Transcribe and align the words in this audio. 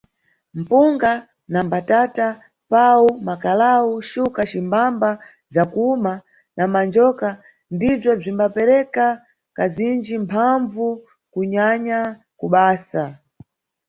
Mpunga, 0.59 1.11
na 1.51 1.59
mbatata, 1.65 2.27
pau, 2.71 3.05
makalau, 3.27 3.87
xuka 4.09 4.41
cimbamba 4.51 5.09
zakuwuma 5.55 6.13
na 6.57 6.63
manjoka 6.73 7.27
ndibzo 7.75 8.11
bzimbapereka 8.19 9.05
kazinji 9.57 10.15
mphambvu 10.23 10.87
kunyanya 11.33 11.99
ku 12.39 12.45
basa. 12.53 13.03